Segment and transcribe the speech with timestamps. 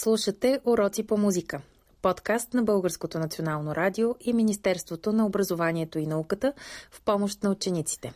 [0.00, 1.60] Слушате Уроци по музика.
[2.02, 6.52] Подкаст на Българското национално радио и Министерството на образованието и науката
[6.90, 8.12] в помощ на учениците.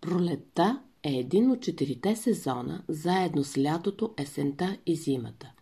[0.00, 5.52] Пролетта е един от четирите сезона, заедно с лятото, есента и зимата.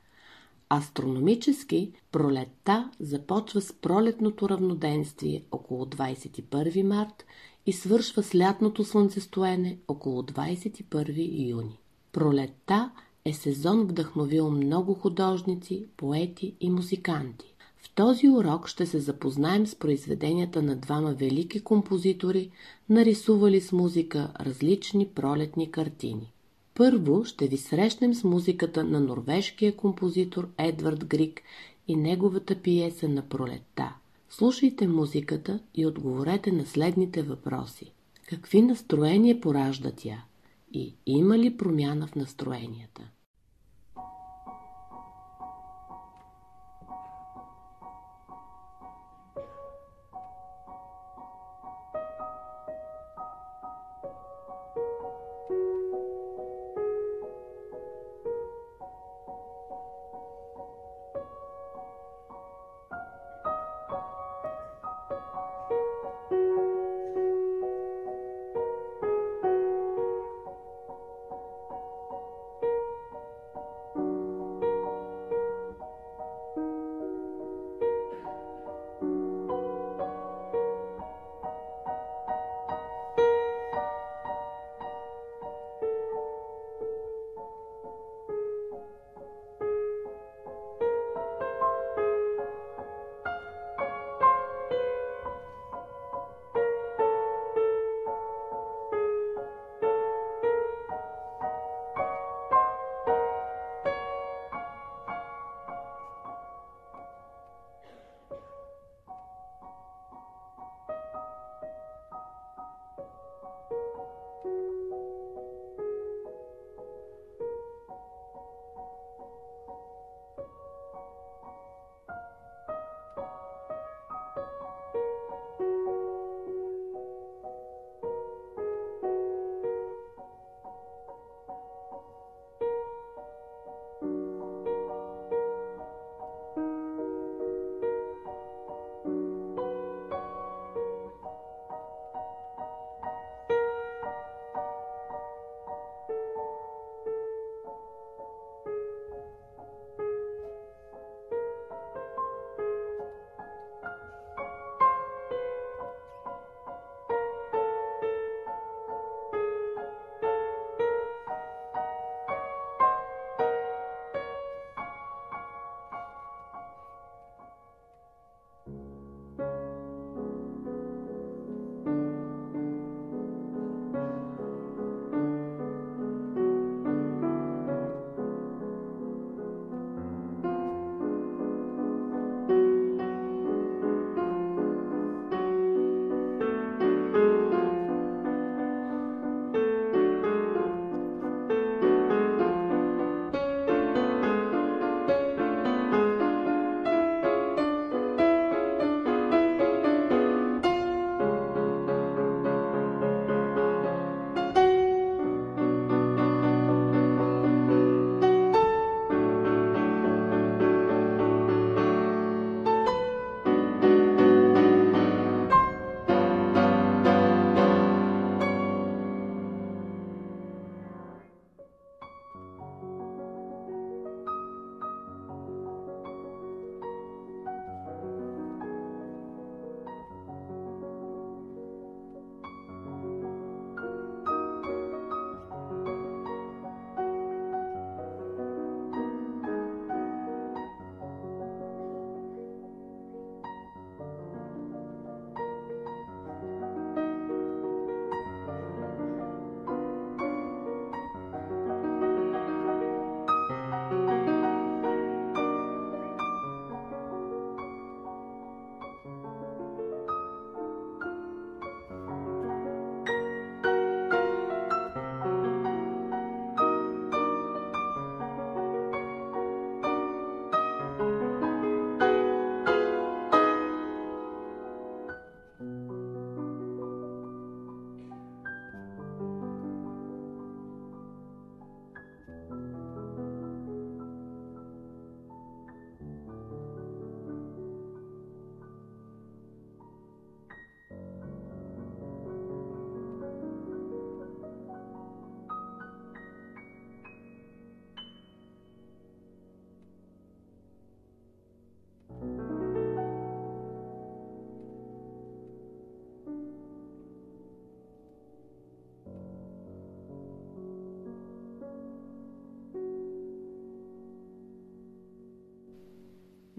[0.71, 7.25] Астрономически пролетта започва с пролетното равноденствие около 21 март
[7.67, 11.79] и свършва с лятното слънцестоене около 21 юни.
[12.13, 12.91] Пролетта
[13.25, 17.55] е сезон вдъхновил много художници, поети и музиканти.
[17.77, 22.51] В този урок ще се запознаем с произведенията на двама велики композитори,
[22.89, 26.33] нарисували с музика различни пролетни картини.
[26.75, 31.41] Първо ще ви срещнем с музиката на норвежкия композитор Едвард Грик
[31.89, 33.95] и неговата пиеса на пролетта.
[34.31, 37.93] Слушайте музиката и отговорете на следните въпроси.
[38.29, 40.25] Какви настроения поражда тя?
[40.73, 43.03] И има ли промяна в настроенията?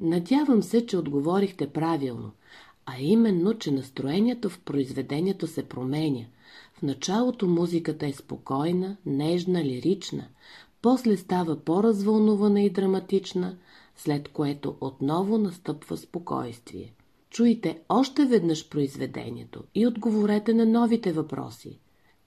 [0.03, 2.31] Надявам се, че отговорихте правилно,
[2.85, 6.25] а именно, че настроението в произведението се променя.
[6.73, 10.27] В началото музиката е спокойна, нежна, лирична,
[10.81, 13.57] после става по-развълнувана и драматична,
[13.95, 16.93] след което отново настъпва спокойствие.
[17.29, 21.79] Чуйте още веднъж произведението и отговорете на новите въпроси.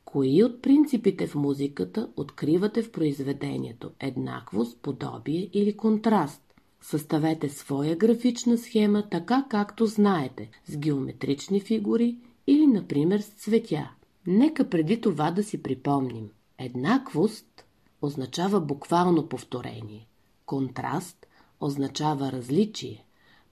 [0.05, 3.91] Кои от принципите в музиката откривате в произведението?
[4.01, 6.46] Еднаквост, подобие или контраст?
[6.91, 12.17] Съставете своя графична схема така както знаете, с геометрични фигури
[12.47, 13.91] или, например, с цветя.
[14.27, 16.29] Нека преди това да си припомним.
[16.59, 17.65] Еднаквост
[18.03, 20.09] означава буквално повторение.
[20.45, 21.27] Контраст
[21.61, 23.05] означава различие.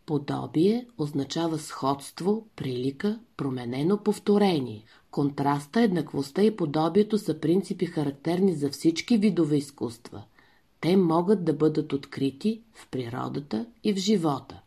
[0.06, 4.84] Подобие означава сходство, прилика, променено повторение.
[5.10, 10.22] Контраста, еднаквостта и подобието са принципи характерни за всички видове изкуства.
[10.84, 14.60] Те могат да бъдат открити в природата и в живота.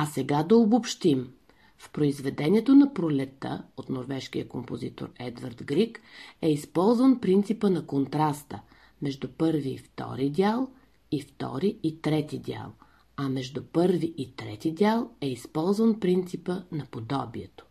[0.00, 1.32] А сега да обобщим.
[1.78, 6.00] В произведението на пролетта от норвежкия композитор Едвард Грик
[6.42, 8.60] е използван принципа на контраста
[9.02, 10.68] между първи и втори дял
[11.12, 12.72] и втори и трети дял,
[13.16, 17.66] а между първи и трети дял е използван принципа на подобието.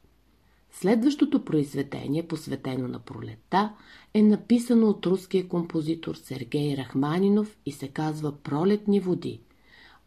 [0.72, 3.74] Следващото произведение, посветено на пролетта,
[4.13, 9.41] е написано от руския композитор Сергей Рахманинов и се казва Пролетни води.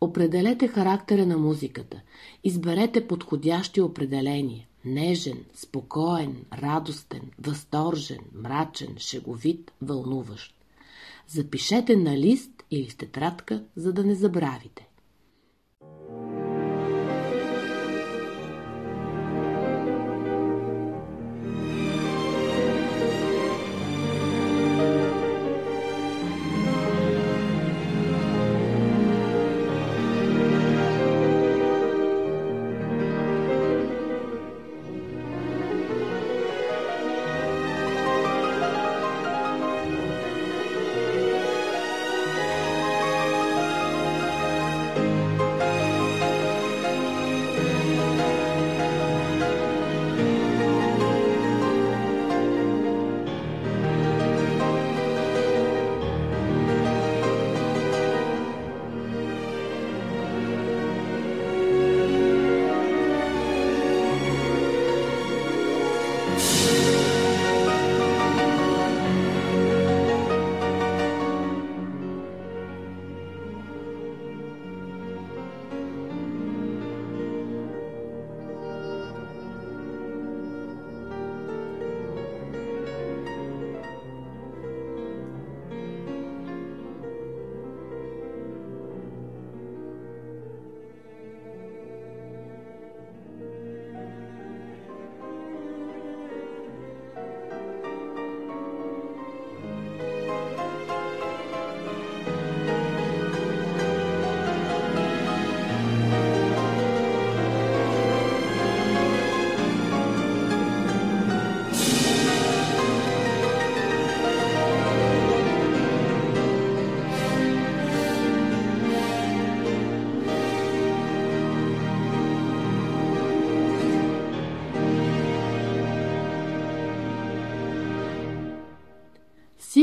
[0.03, 2.01] Определете характера на музиката.
[2.45, 4.67] Изберете подходящи определения.
[4.85, 10.55] Нежен, спокоен, радостен, възторжен, мрачен, шеговит, вълнуващ.
[11.29, 14.89] Запишете на лист или в тетрадка, за да не забравите.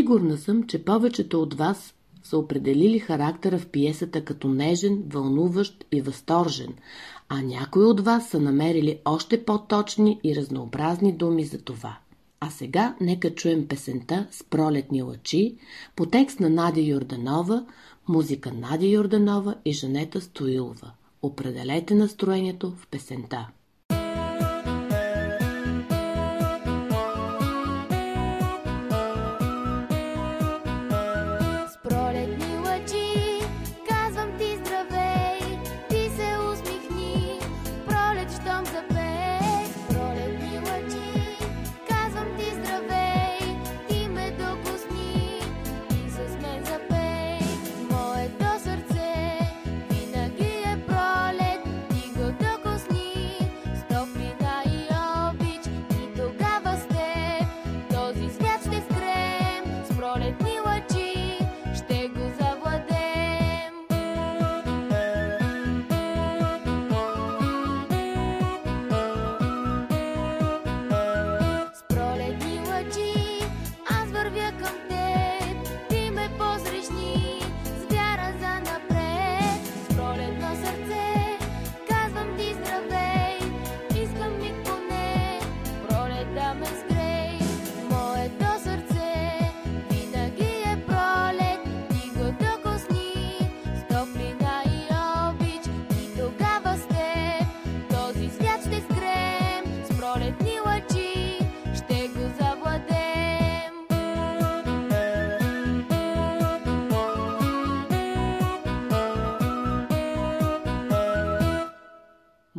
[0.07, 6.01] Сигурна съм, че повечето от вас са определили характера в пиесата като нежен, вълнуващ и
[6.01, 6.73] възторжен,
[7.29, 11.97] а някои от вас са намерили още по-точни и разнообразни думи за това.
[12.39, 15.55] А сега нека чуем песента с пролетни лъчи
[15.95, 17.65] по текст на Надя Йорданова,
[18.07, 20.91] музика Надя Йорданова и Жанета Стоилова.
[21.21, 23.47] Определете настроението в песента.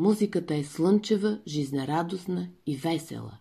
[0.08, 3.32] Музиката е слънчева, жизнерадостна и весела.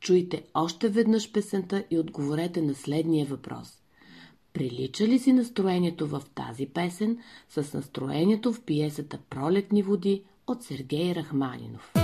[0.00, 3.68] Чуйте още веднъж песента и отговорете на следния въпрос.
[4.52, 11.14] Прилича ли си настроението в тази песен с настроението в пиесата Пролетни води от Сергей
[11.14, 12.01] Рахманинов?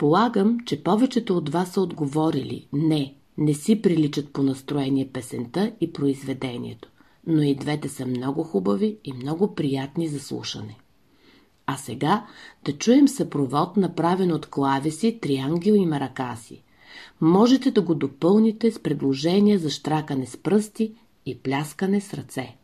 [0.00, 5.92] Предполагам, че повечето от вас са отговорили не, не си приличат по настроение песента и
[5.92, 6.90] произведението,
[7.26, 10.76] но и двете са много хубави и много приятни за слушане.
[11.66, 12.26] А сега
[12.64, 16.62] да чуем съпровод, направен от клавеси, триангел и маракаси.
[17.20, 20.94] Можете да го допълните с предложения за штракане с пръсти
[21.26, 22.56] и пляскане с ръце.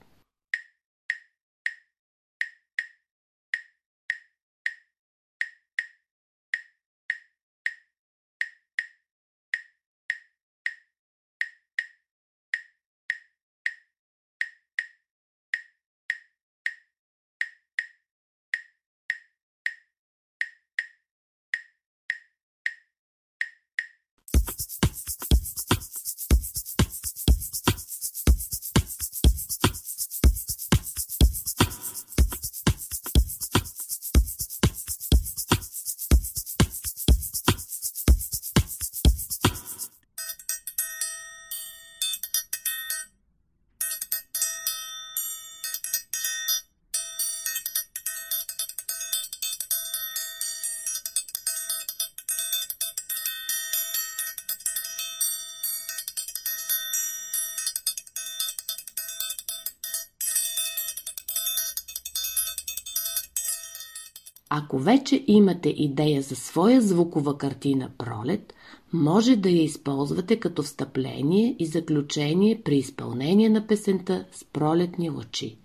[64.50, 68.54] Ако вече имате идея за своя звукова картина Пролет,
[68.92, 75.58] може да я използвате като встъпление и заключение при изпълнение на песента с пролетни лъчи.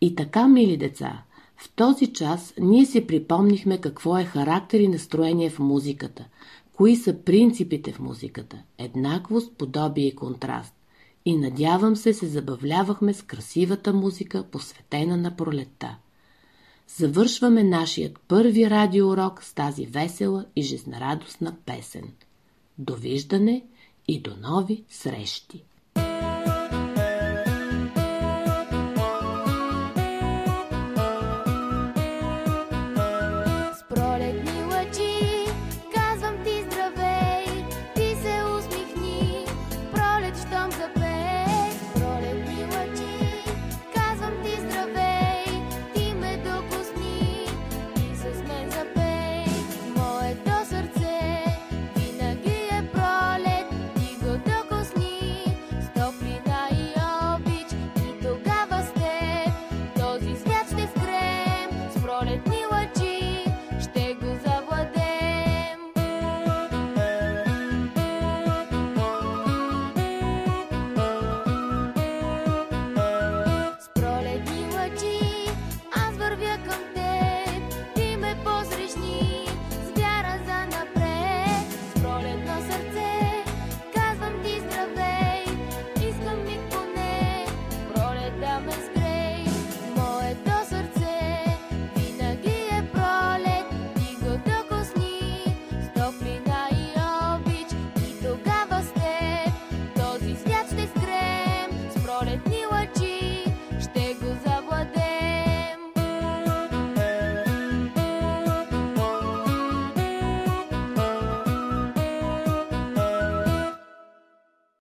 [0.00, 1.22] И така, мили деца,
[1.56, 6.24] в този час ние си припомнихме какво е характер и настроение в музиката,
[6.72, 10.74] кои са принципите в музиката, еднаквост, подобие и контраст.
[11.24, 15.96] И надявам се се забавлявахме с красивата музика, посветена на пролетта.
[16.88, 22.12] Завършваме нашият първи радиоурок с тази весела и жизнерадостна песен.
[22.78, 23.64] Довиждане
[24.08, 25.64] и до нови срещи!